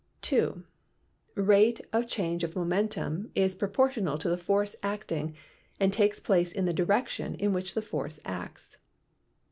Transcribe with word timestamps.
(2) 0.23 0.63
Rate 1.35 1.79
of 1.93 2.07
change 2.07 2.43
of 2.43 2.55
momentum 2.55 3.29
is 3.35 3.53
proportional 3.53 4.17
to 4.17 4.29
the 4.29 4.35
force 4.35 4.75
acting 4.81 5.35
and 5.79 5.93
takes 5.93 6.19
place 6.19 6.51
in 6.51 6.65
the 6.65 6.73
direction 6.73 7.35
in 7.35 7.53
which 7.53 7.75
the 7.75 7.83
force 7.83 8.19
acts. 8.25 8.79